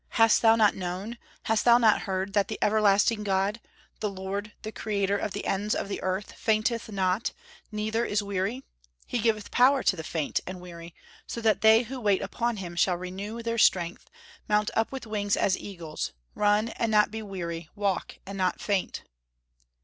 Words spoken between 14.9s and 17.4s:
with wings as eagles, run and not be